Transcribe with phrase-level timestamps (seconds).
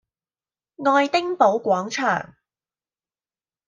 [0.83, 2.33] 愛丁堡廣場